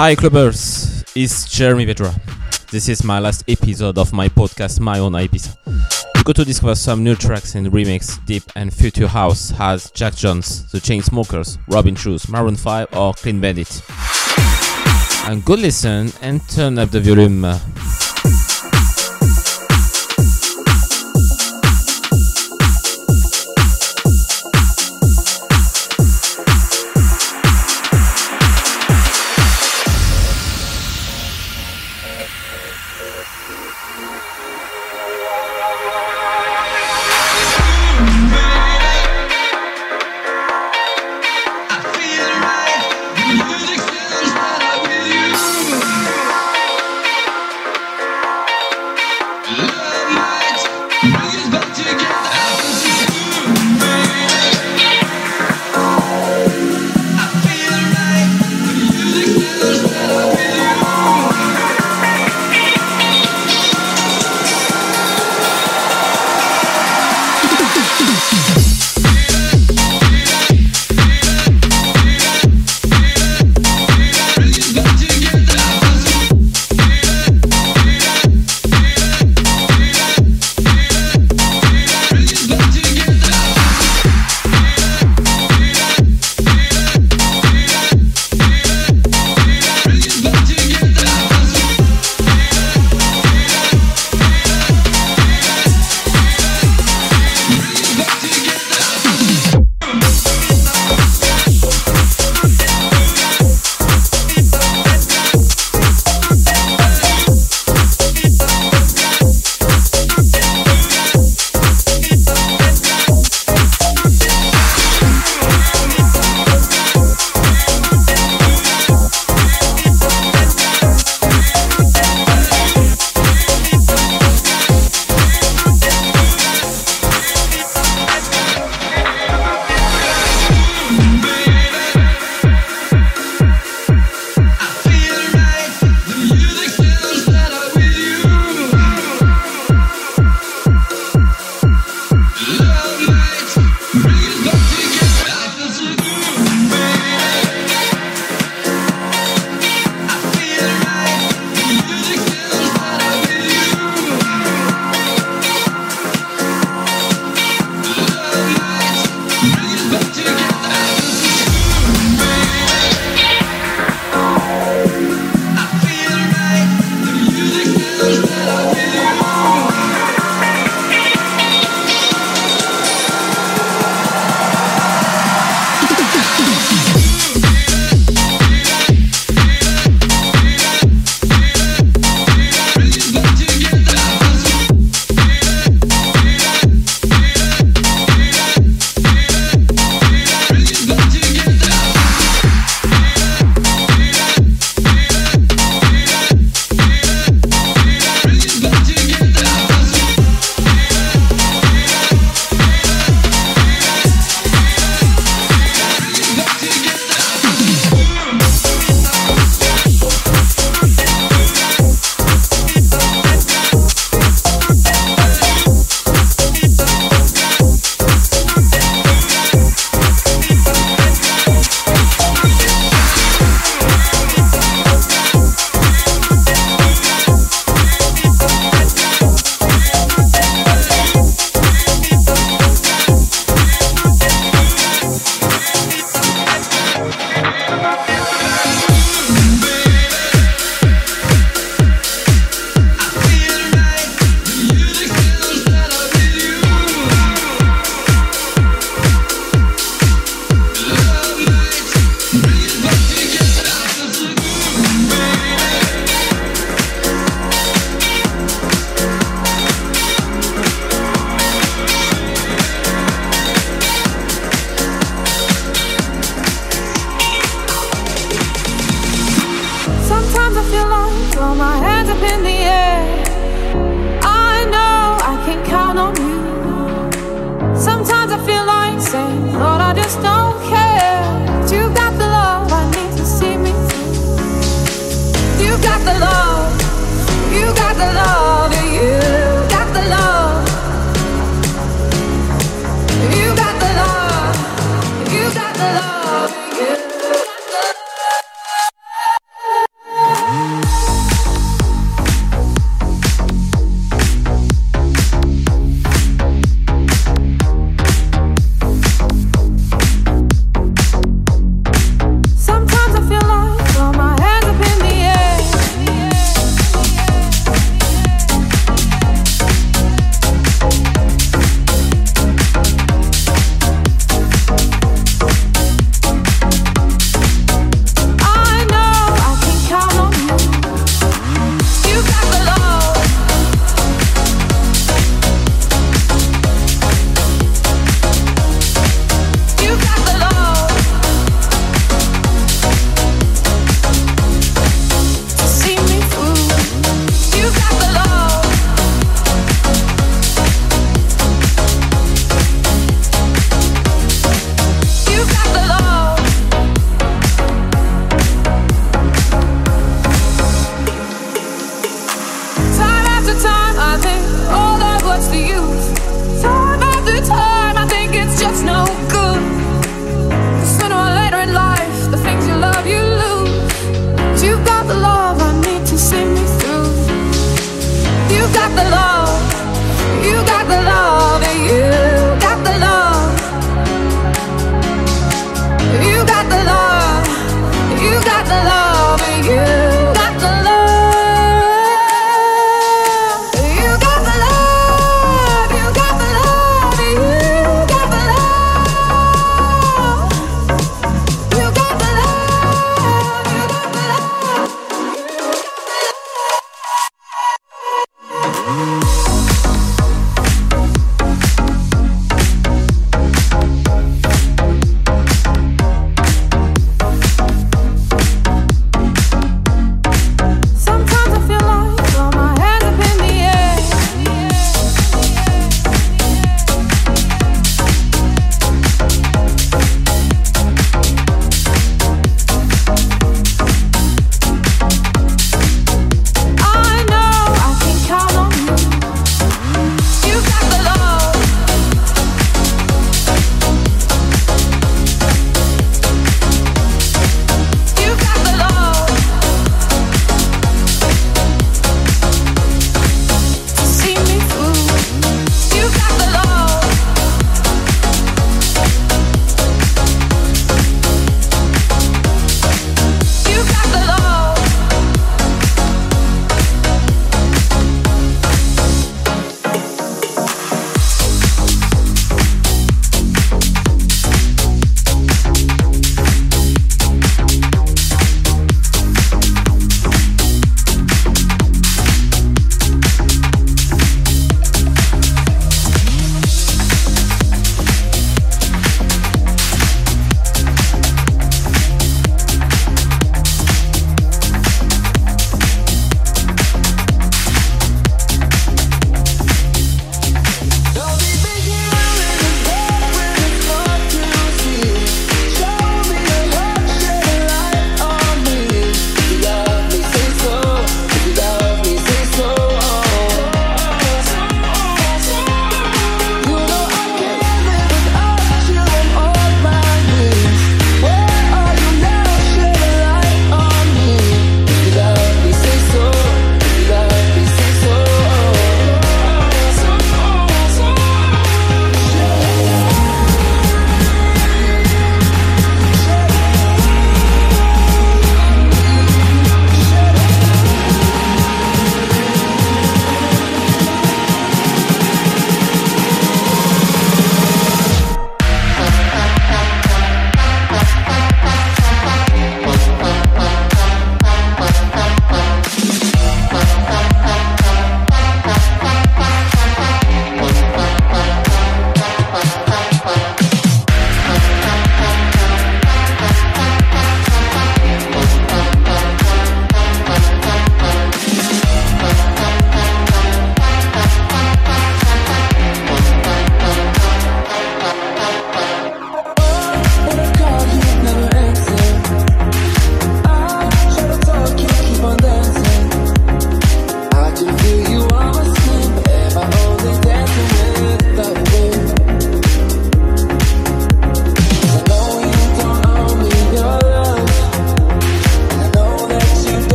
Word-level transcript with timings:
Hi 0.00 0.16
clubbers, 0.16 1.04
it's 1.14 1.46
Jeremy 1.46 1.84
Vedra. 1.84 2.10
This 2.70 2.88
is 2.88 3.04
my 3.04 3.18
last 3.18 3.44
episode 3.46 3.98
of 3.98 4.14
my 4.14 4.30
podcast, 4.30 4.80
My 4.80 4.98
Own 4.98 5.12
Ibiza. 5.12 5.54
You 6.16 6.24
go 6.24 6.32
to 6.32 6.42
discover 6.42 6.74
some 6.74 7.04
new 7.04 7.14
tracks 7.14 7.54
in 7.54 7.66
remix, 7.66 8.16
deep 8.24 8.44
and 8.56 8.72
future 8.72 9.06
house 9.06 9.50
has 9.50 9.90
Jax 9.90 10.16
Jones, 10.16 10.72
The 10.72 10.78
Chainsmokers, 10.78 11.58
Robin 11.68 11.94
Schulz, 11.94 12.30
Maroon 12.30 12.56
5 12.56 12.96
or 12.96 13.12
Clean 13.12 13.38
Bandit. 13.42 13.82
And 15.26 15.44
good 15.44 15.58
listen 15.58 16.10
and 16.22 16.40
turn 16.48 16.78
up 16.78 16.90
the 16.92 17.00
volume. 17.00 17.44
Uh, 17.44 17.58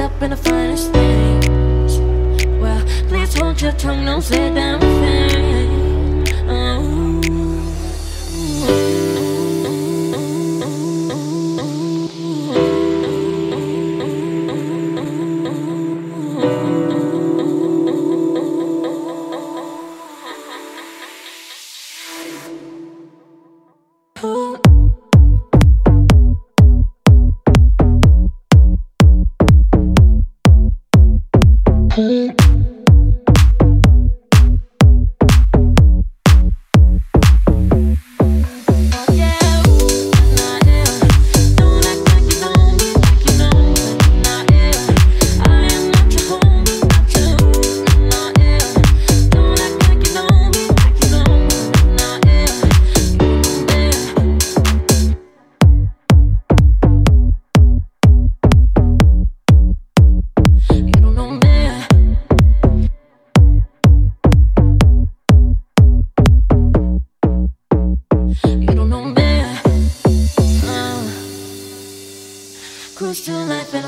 up 0.00 0.22
in 0.22 0.30
the 0.30 0.36
finest 0.36 0.92
things. 0.92 1.98
Well, 2.60 2.84
please 3.08 3.34
hold 3.34 3.60
your 3.60 3.72
tongue, 3.72 4.04
don't 4.04 4.22
say 4.22 4.48
a 4.48 4.77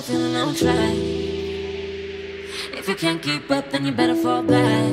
feeling 0.02 0.36
on 0.36 0.54
track. 0.54 0.94
If 2.72 2.88
you 2.88 2.94
can't 2.94 3.20
keep 3.20 3.50
up, 3.50 3.70
then 3.70 3.84
you 3.84 3.92
better 3.92 4.14
fall 4.14 4.42
back. 4.42 4.92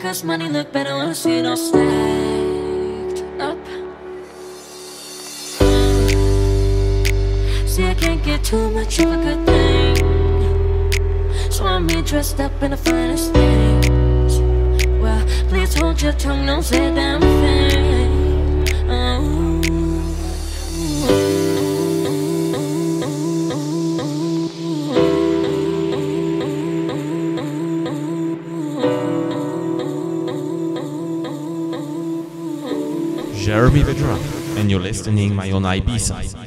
Cause 0.00 0.24
money 0.24 0.48
look 0.48 0.72
better 0.72 0.96
when 0.96 1.10
it 1.10 1.46
all 1.46 1.56
stacked 1.56 3.22
up. 3.40 3.58
See, 7.68 7.84
I 7.86 7.94
can't 7.94 8.22
get 8.24 8.42
too 8.42 8.70
much 8.70 8.98
of 8.98 9.12
a 9.12 9.16
good 9.16 9.46
thing. 9.46 9.96
So 11.50 11.64
I'm 11.64 11.88
here 11.88 12.02
dressed 12.02 12.40
up 12.40 12.62
in 12.62 12.70
the 12.72 12.76
finest 12.76 13.32
things. 13.32 14.38
Well, 15.00 15.24
please 15.48 15.74
hold 15.74 16.02
your 16.02 16.12
tongue, 16.12 16.46
don't 16.46 16.62
say 16.62 16.92
damn 16.94 17.20
thing. 17.20 17.77
And 34.58 34.70
you're 34.70 34.80
listening 34.80 35.34
my 35.34 35.50
own 35.52 35.62
Ibiza. 35.62 36.37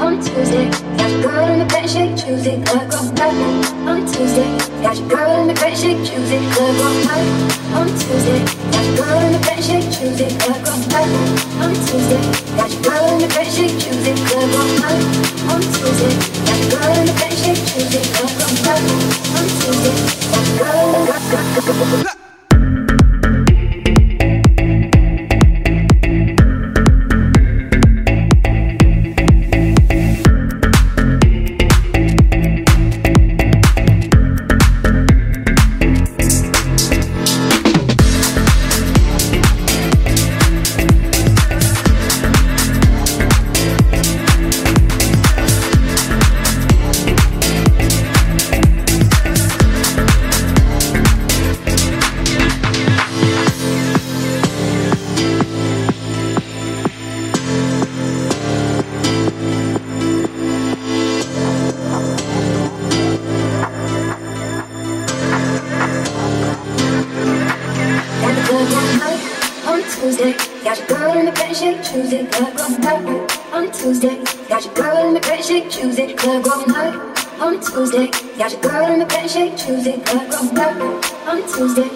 on 0.00 0.20
Tuesday. 0.20 0.70
Got 0.98 1.10
your 1.10 1.22
girl 1.22 1.48
in 1.52 1.58
the 1.60 1.66
bed, 1.66 1.88
shake, 1.88 2.16
choose 2.16 2.46
it. 2.46 2.66
Club 2.66 2.92
on 2.92 3.16
Friday 3.16 3.52
on 3.86 4.00
Tuesday. 4.06 4.50
Got 4.82 4.96
your 4.98 5.08
girl 5.08 5.40
in 5.40 5.46
the 5.48 5.54
bed, 5.54 5.76
shake, 5.76 5.98
choose 6.04 6.30
it. 6.30 6.42
Club 6.52 6.80
on 6.86 6.94
Friday 7.04 7.32
on 7.78 7.88
Tuesday. 8.00 8.40
Got 8.72 8.84
your 8.86 8.96
girl 8.96 9.20
in 9.26 9.32
the 9.32 9.40
bed, 9.46 9.60
shake, 9.62 9.88
choose 9.94 10.20
it. 10.20 10.32
Club 10.40 10.66
on 10.68 10.80
Friday 10.90 11.22
on 11.62 11.74
Tuesday. 11.86 12.22
Got 12.56 12.70
your 12.72 12.82
girl 12.82 13.06
in 13.12 13.18
the 13.22 13.28
bed, 13.28 13.48
shake, 13.52 13.74
choose 13.78 14.06
it. 14.06 14.18
Club 14.28 14.52
on 14.58 15.60
Tuesday. 15.60 16.14
Got 16.46 16.58
your 16.58 16.70
girl 16.72 16.94
in 16.98 17.06
the 17.06 17.14
bed, 17.20 17.34
shake, 17.38 17.62
choose 17.70 17.94
it. 17.94 18.06
Club 18.14 18.42
on 18.42 18.54
Friday 18.62 18.96
on 19.36 19.46
Tuesday. 19.60 19.94
Got 20.32 20.46
your 20.48 20.58
girl 20.58 20.82
in 20.82 20.92
the 20.96 21.06
bed, 21.06 21.22
shake, 21.22 21.54
choose 21.54 21.68
it. 21.68 21.68
Club 21.68 21.86
on 21.86 22.02
Tuesday. 22.02 22.21
Tuesday. 77.72 78.10
Got 78.36 78.52
your 78.52 78.60
girl 78.60 78.92
in 78.92 78.98
the 78.98 79.06
bed 79.06 79.30
shape 79.30 79.56
Tuesday. 79.56 79.96
Black 79.96 80.28
girl, 80.30 80.52
black 80.52 80.76
on 81.26 81.38
a 81.38 81.48
Tuesday. 81.48 81.88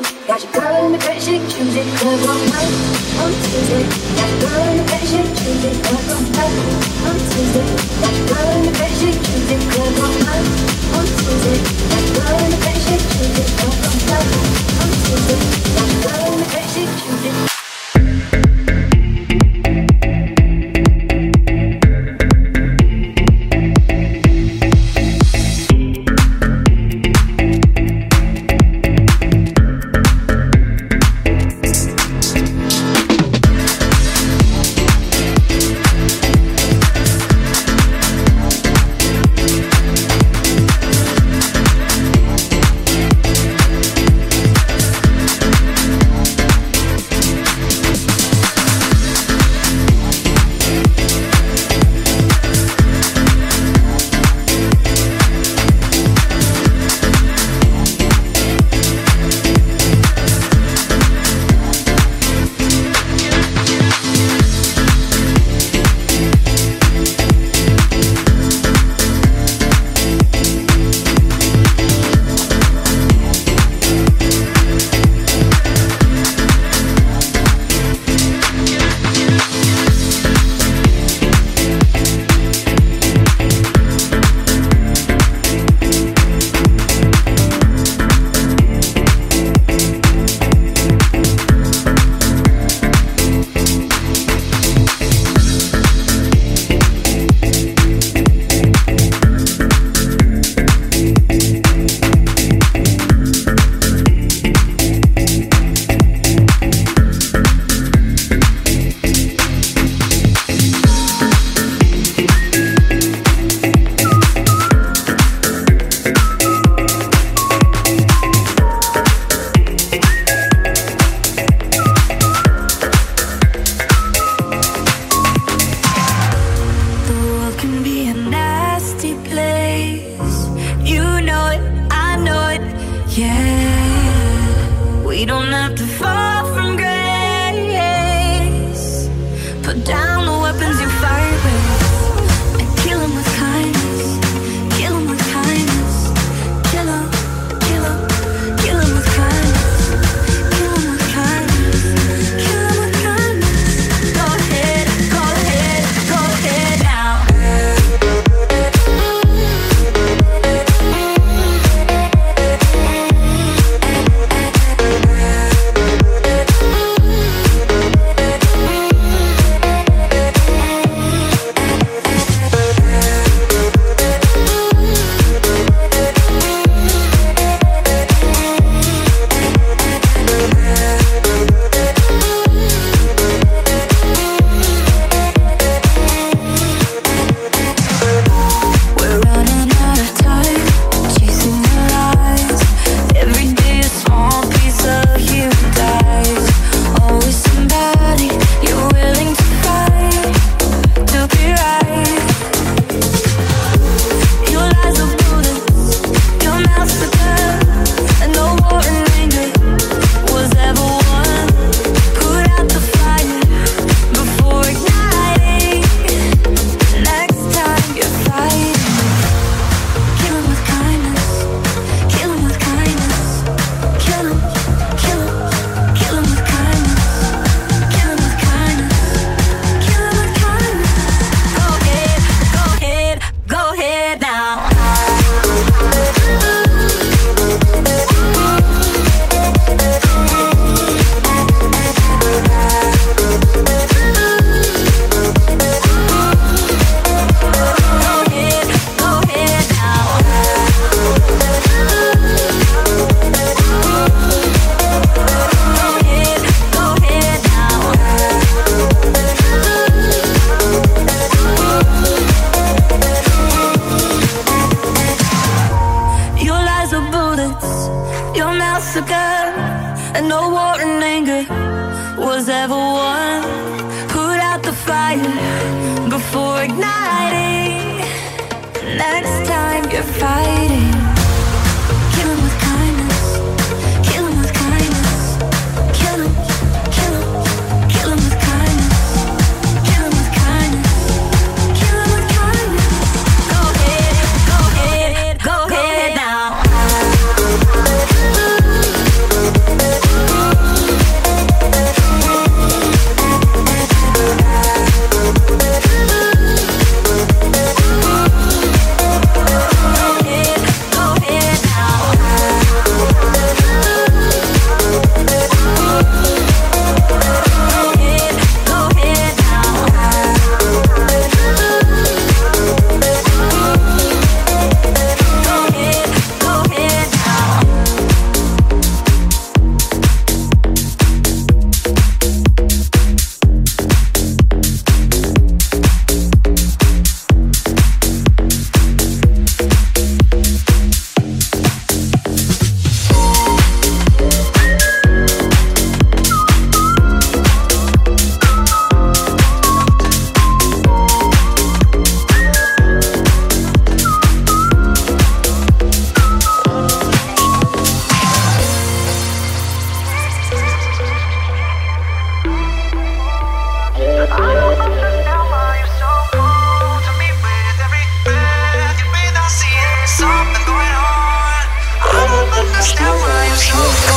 с 372.81 372.93
тобой 372.93 374.15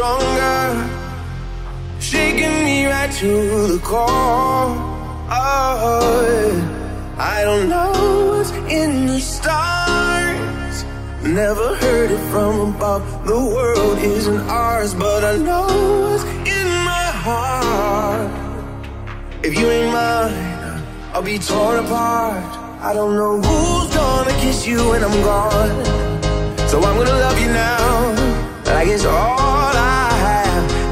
stronger, 0.00 0.88
shaking 2.00 2.64
me 2.64 2.86
right 2.86 3.12
to 3.12 3.66
the 3.66 3.78
core. 3.84 4.72
Oh, 5.28 6.54
I 7.18 7.44
don't 7.44 7.68
know 7.68 7.92
what's 8.30 8.50
in 8.72 9.04
the 9.04 9.20
stars. 9.20 10.84
Never 11.22 11.76
heard 11.76 12.10
it 12.10 12.22
from 12.32 12.74
above. 12.74 13.04
The 13.26 13.40
world 13.54 13.98
isn't 13.98 14.40
ours, 14.48 14.94
but 14.94 15.22
I 15.22 15.36
know 15.36 15.68
what's 16.04 16.24
in 16.48 16.68
my 16.92 17.06
heart. 17.26 18.30
If 19.42 19.52
you 19.58 19.66
ain't 19.68 19.92
mine, 19.92 20.82
I'll 21.12 21.20
be 21.20 21.38
torn 21.38 21.84
apart. 21.84 22.50
I 22.80 22.94
don't 22.94 23.16
know 23.16 23.34
who's 23.36 23.94
gonna 23.94 24.32
kiss 24.40 24.66
you 24.66 24.78
when 24.88 25.04
I'm 25.04 25.18
gone. 25.30 25.84
So 26.70 26.78
I'm 26.78 26.96
gonna 26.96 27.20
love 27.26 27.38
you 27.38 27.48
now. 27.48 28.64
like 28.64 28.88
it's 28.88 29.04
all 29.04 29.39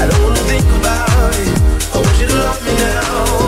I 0.00 0.06
don't 0.06 0.22
wanna 0.22 0.36
think 0.36 0.64
about 0.64 1.34
it. 1.34 1.58
I 1.92 2.20
you 2.20 2.26
love 2.28 2.64
me 2.64 2.72
now. 2.74 3.47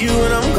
you 0.00 0.08
and 0.08 0.32
I'm 0.32 0.49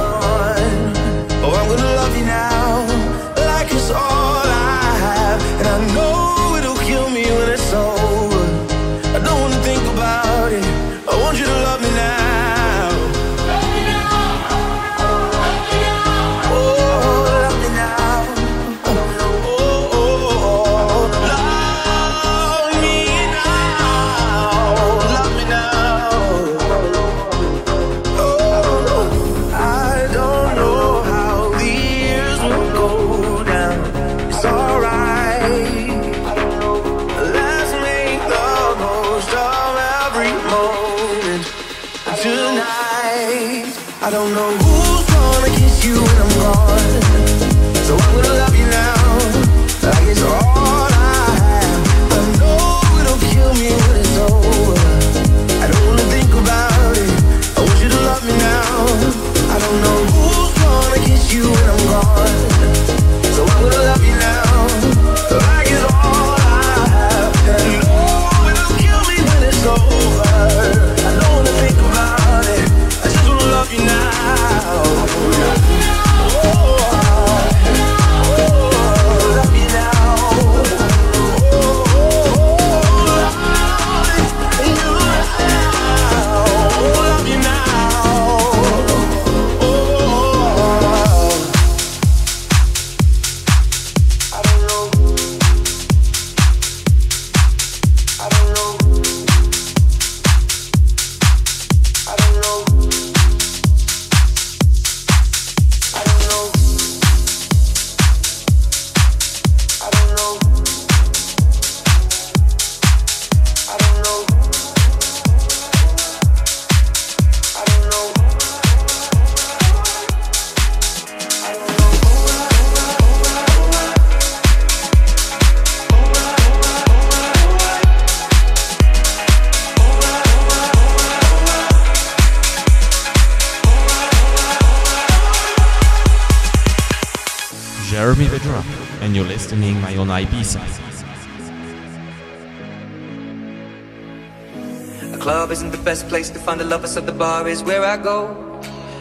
find 146.20 146.59
the 146.59 146.66
lovers 146.66 146.97
of 146.97 147.05
the 147.05 147.14
bar 147.14 147.47
is 147.47 147.64
where 147.64 147.86
I 147.86 147.95
go. 147.95 148.36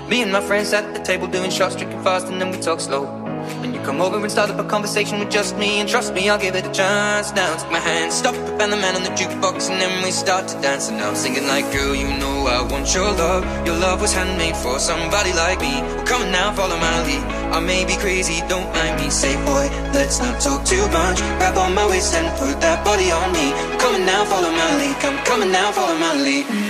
Me 0.09 0.23
and 0.23 0.31
my 0.33 0.41
friends 0.41 0.73
at 0.73 0.95
the 0.95 1.01
table 1.01 1.27
doing 1.27 1.51
shots, 1.51 1.75
drinking 1.75 2.03
fast, 2.05 2.29
and 2.29 2.41
then 2.41 2.53
we 2.53 2.59
talk 2.59 2.79
slow. 2.81 3.07
And 3.63 3.75
you 3.75 3.81
come 3.83 4.01
over 4.01 4.17
and 4.17 4.31
start 4.31 4.49
up 4.49 4.61
a 4.61 4.69
conversation 4.69 5.19
with 5.19 5.29
just 5.29 5.57
me, 5.57 5.81
and 5.81 5.89
trust 5.89 6.15
me, 6.15 6.31
I'll 6.31 6.39
give 6.39 6.55
it 6.55 6.65
a 6.65 6.71
chance. 6.71 7.33
Now 7.35 7.57
take 7.57 7.73
my 7.73 7.81
hand, 7.81 8.13
stop, 8.13 8.35
and 8.35 8.73
the 8.73 8.77
man 8.77 8.95
on 8.95 9.03
the 9.03 9.11
jukebox, 9.11 9.71
and 9.71 9.81
then 9.81 10.05
we 10.05 10.13
start 10.13 10.47
to 10.49 10.61
dance. 10.61 10.89
And 10.89 11.01
I'm 11.01 11.17
singing 11.17 11.49
like, 11.49 11.67
girl, 11.73 11.97
you 11.97 12.07
know 12.07 12.47
I 12.47 12.63
want 12.63 12.95
your 12.95 13.11
love. 13.11 13.43
Your 13.67 13.77
love 13.77 14.01
was 14.01 14.13
handmade 14.13 14.57
for 14.57 14.79
somebody 14.79 15.33
like 15.33 15.61
me. 15.61 15.83
Well, 15.83 16.07
come 16.07 16.23
on 16.23 16.31
now, 16.31 16.53
follow 16.53 16.77
my 16.77 17.03
lead. 17.07 17.25
I 17.51 17.59
may 17.59 17.85
be 17.85 17.97
crazy, 17.97 18.41
don't 18.49 18.71
mind 18.73 19.01
me. 19.03 19.11
Say, 19.11 19.35
boy, 19.45 19.67
let's 19.93 20.21
not 20.21 20.41
talk 20.41 20.65
too 20.65 20.87
much. 20.95 21.19
Grab 21.43 21.59
on 21.59 21.75
my 21.75 21.87
waist 21.89 22.15
and 22.15 22.31
put 22.39 22.61
that 22.61 22.85
body 22.85 23.11
on 23.11 23.33
me. 23.33 23.51
Come 23.81 23.97
on 23.97 24.07
now, 24.07 24.25
follow 24.27 24.53
my 24.53 24.71
lead. 24.79 24.97
Come, 25.01 25.19
coming 25.25 25.51
now, 25.51 25.73
follow 25.73 25.99
my 25.99 26.15
lead. 26.15 26.70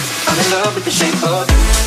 I'm 0.31 0.39
in 0.39 0.51
love 0.51 0.75
with 0.75 0.85
the 0.85 0.91
shape 0.91 1.21
of 1.27 1.49
you 1.51 1.80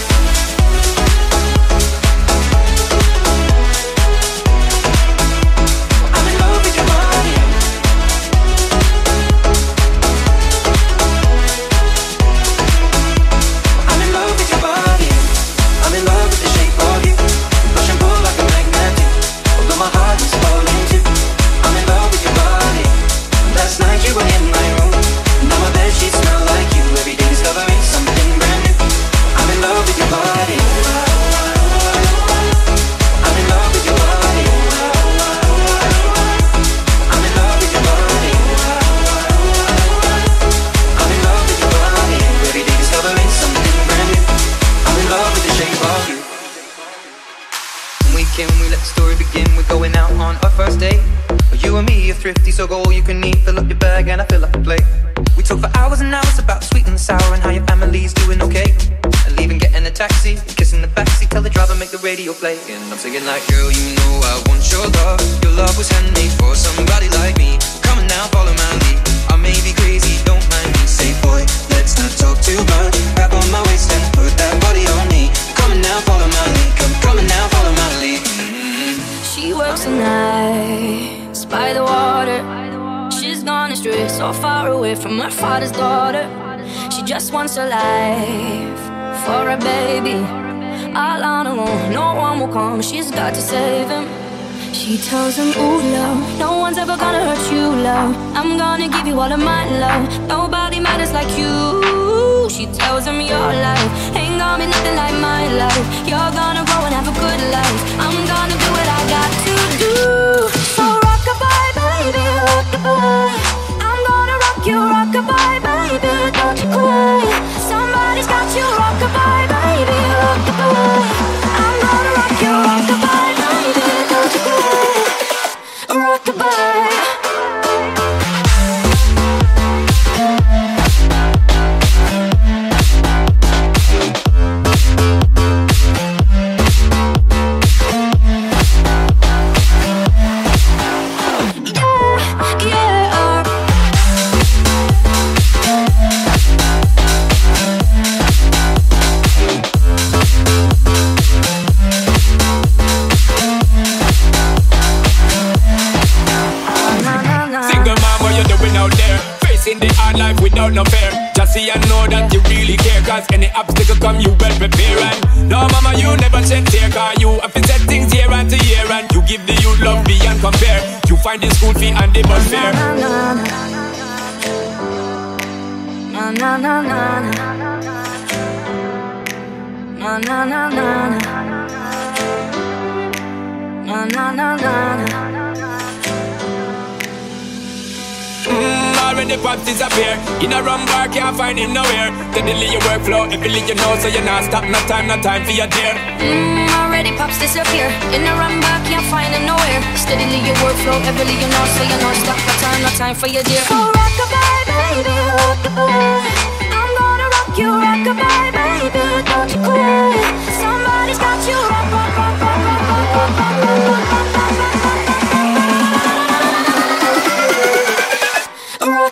pop 189.44 189.60
disappear. 189.68 190.16
In 190.40 190.56
a 190.56 190.64
wrong 190.64 190.88
bar, 190.88 191.06
can't 191.12 191.36
find 191.36 191.58
him 191.60 191.76
nowhere. 191.76 192.08
Steadily 192.32 192.72
your 192.72 192.80
workflow, 192.88 193.28
every 193.28 193.52
you 193.52 193.76
know, 193.76 193.92
so 194.00 194.08
you're 194.08 194.24
not 194.24 194.42
stop. 194.48 194.64
No 194.64 194.80
time, 194.88 195.06
no 195.06 195.20
time 195.20 195.44
for 195.44 195.52
your 195.52 195.68
dear. 195.68 195.92
Mmm, 196.24 196.64
already 196.80 197.12
pops 197.12 197.36
disappear. 197.38 197.92
In 198.16 198.24
a 198.24 198.32
wrong 198.40 198.56
bar, 198.64 198.80
can't 198.88 199.04
find 199.12 199.28
him 199.36 199.44
nowhere. 199.44 199.80
Steadily 200.00 200.40
your 200.48 200.56
workflow, 200.64 200.96
every 201.04 201.36
you 201.36 201.48
know, 201.52 201.64
so 201.76 201.82
you're 201.84 202.00
not 202.00 202.16
stop. 202.24 202.40
No 202.48 202.52
time, 202.64 202.80
no 202.88 202.90
time 202.96 203.16
for 203.20 203.28
your 203.28 203.44
dear. 203.44 203.60
So 203.68 203.76
rockabye, 203.76 204.64
baby, 204.64 205.16
rockabye. 205.36 206.24
I'm 206.72 206.90
gonna 206.96 207.28
rock 207.36 207.52
you, 207.60 207.68
rockabye, 207.84 208.48
baby, 208.56 209.04
don't 209.28 209.50
you 209.52 209.60
quit. 209.60 210.24
Somebody's 210.56 211.20
got 211.20 211.38
you, 211.44 211.60
rock, 211.68 211.92
rock, 211.92 212.16
rock, 212.16 212.36
rock, 212.40 212.60
rock, 212.64 212.82
rock, 212.88 213.12
rock, 213.12 213.56
rock, 213.60 214.08
rock, 214.08 214.28
rock. 214.40 214.43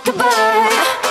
goodbye. 0.05 1.02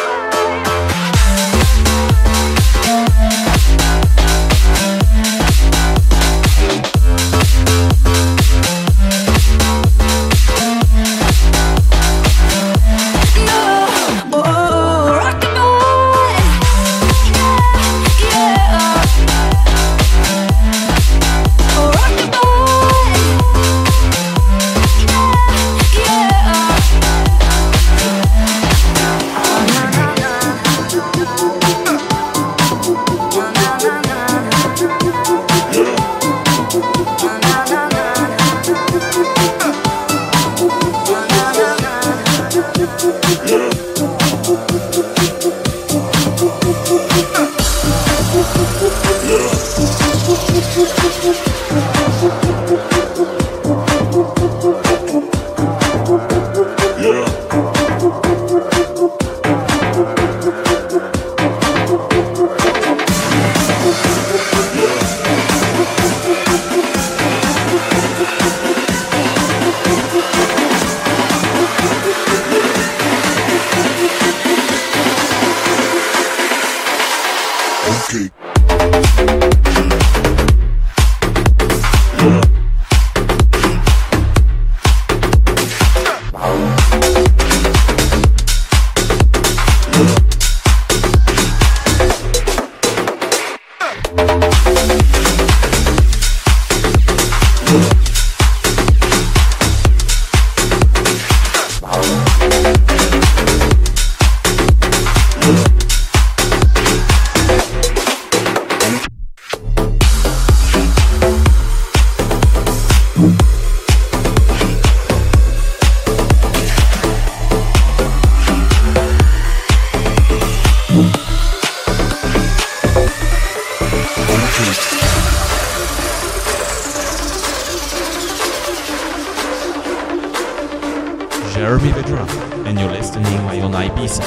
Ibiza. 133.85 134.23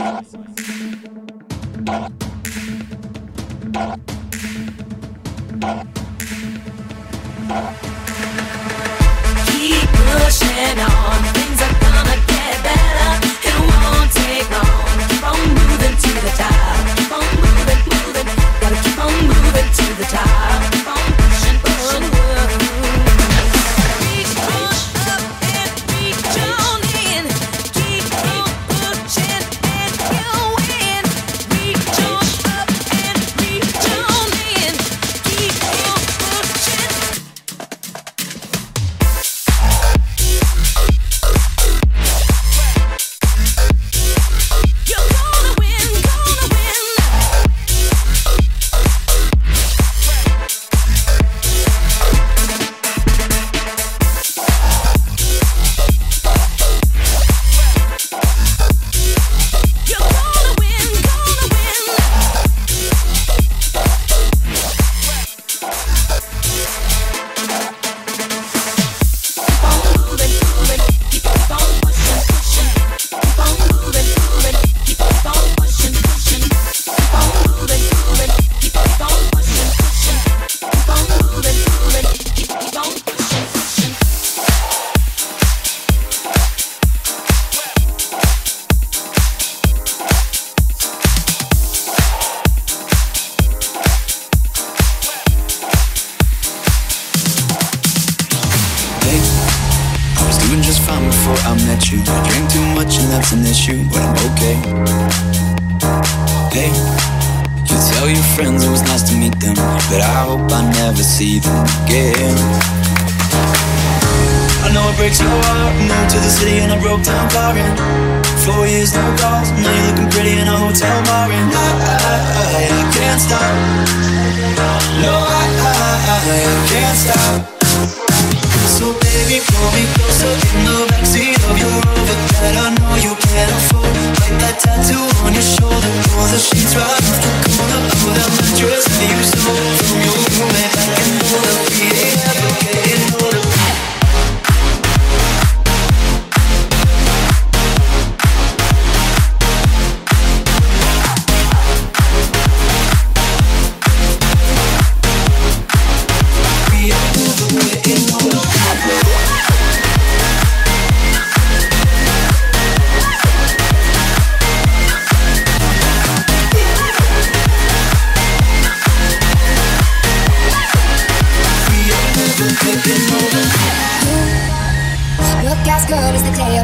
Thank 0.00 0.32
you. 0.34 0.49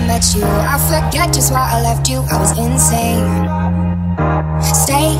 met 0.06 0.34
you. 0.34 0.44
I 0.44 0.78
forget 0.88 1.34
just 1.34 1.52
why 1.52 1.68
I 1.72 1.82
left 1.82 2.08
you. 2.08 2.18
I 2.30 2.38
was 2.38 2.52
insane. 2.58 3.26
Stay 4.62 5.16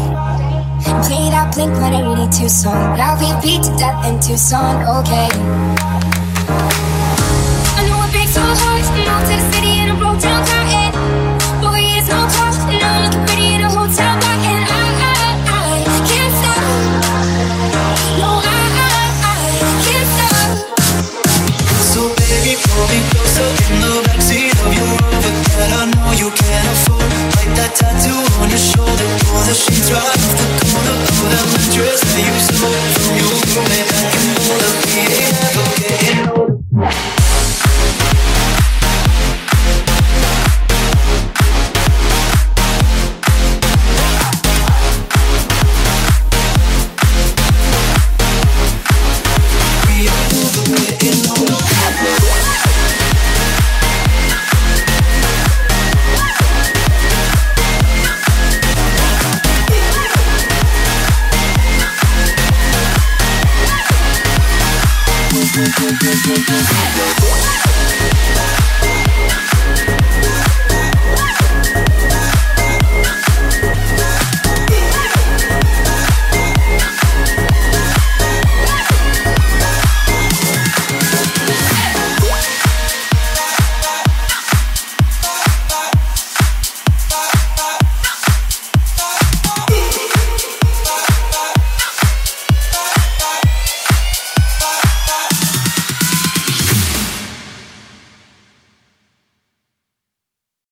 play 1.06 1.30
that 1.30 1.54
Blink 1.54 1.72
182 1.72 2.48
song. 2.48 2.96
Now 2.96 3.14
we 3.18 3.30
beat 3.42 3.62
to 3.62 3.72
death 3.78 4.06
in 4.06 4.18
Tucson. 4.18 4.82
Okay. 4.98 5.30
I 7.76 7.80
know 7.86 7.98
I 8.02 8.08
break 8.10 8.30
to 8.30 8.42
the 9.38 9.46
city 9.54 9.72
and 9.82 9.92
I 9.92 9.96
broke 9.98 10.20
down 10.20 10.42
crying. 10.46 10.92
Four 11.62 11.78
years 11.78 12.08
no 12.08 12.26
I'm 12.26 13.02
looking 13.04 13.24
pretty 13.26 13.54
in 13.54 13.62
a 13.62 13.70
hotel 13.70 14.14
bar. 14.18 14.34
And 14.34 14.64
I, 14.66 14.84
can't 16.10 16.32
stop. 16.38 16.62
No, 18.20 18.30
I 18.42 19.34
can't 19.86 20.08
stop. 20.14 20.48
So 21.90 22.00
baby, 22.18 22.58
pull 22.66 22.84
me 22.90 22.98
closer 23.10 23.48
in 23.70 23.80
the 23.80 23.92
back 24.06 24.15
you 24.72 24.88
that 25.58 25.70
I 25.72 25.82
know 25.94 26.10
you 26.16 26.28
can't 26.30 26.66
afford. 26.74 27.10
Like 27.36 27.52
that 27.58 27.72
tattoo 27.76 28.20
on 28.42 28.48
your 28.50 28.58
shoulder, 28.58 29.06
pull 29.28 29.44
the 29.46 29.54
sheets 29.54 29.90
right 29.90 30.02
off 30.02 30.32
the 30.34 30.96
that 31.30 31.46
mattress 31.52 32.00
that 32.00 32.22
you 32.26 32.36
sold. 32.40 32.86
You, 33.18 33.28
you 33.52 33.62
may 33.70 33.82
back 33.86 34.12
and 34.14 34.36
forth, 34.44 34.76
we 34.94 35.02
ain't. 35.02 35.75